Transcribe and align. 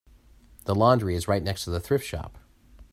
The 0.65 0.73
laundry 0.73 1.13
is 1.13 1.27
right 1.27 1.43
next 1.43 1.63
to 1.65 1.69
the 1.69 1.79
thrift 1.79 2.03
shop. 2.07 2.39